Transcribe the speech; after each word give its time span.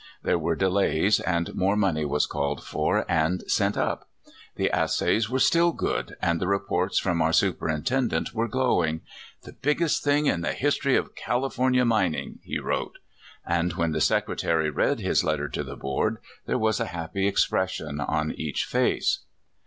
There 0.23 0.39
were 0.39 0.55
Mr 0.55 0.61
MINING 0.73 1.11
SPECULATION. 1.11 1.33
163 1.53 1.53
delays, 1.53 1.53
and 1.53 1.55
more 1.55 1.77
money 1.77 2.05
was 2.05 2.25
called 2.25 2.63
for, 2.63 3.05
and 3.07 3.43
sent 3.45 3.77
up. 3.77 4.09
The 4.55 4.71
assays 4.71 5.29
were 5.29 5.37
still 5.37 5.71
good, 5.73 6.15
and 6.19 6.41
the 6.41 6.47
reports 6.47 6.97
from 6.97 7.21
our 7.21 7.31
superintendent 7.31 8.33
were 8.33 8.47
glowing." 8.47 9.01
The 9.43 9.53
biggest 9.53 10.03
thing 10.03 10.25
in 10.25 10.41
the 10.41 10.53
history 10.53 10.95
of 10.95 11.13
California 11.13 11.85
mining," 11.85 12.39
he 12.41 12.57
wrote; 12.57 12.97
and 13.45 13.73
when 13.73 13.91
the 13.91 14.01
secretary 14.01 14.71
read 14.71 14.99
his 15.01 15.23
letter 15.23 15.47
to 15.49 15.63
the 15.63 15.77
board, 15.77 16.17
there 16.47 16.57
was 16.57 16.79
a 16.79 16.85
happy 16.87 17.27
expression 17.27 17.99
on 18.01 18.31
each 18.31 18.65
face. 18.65 19.19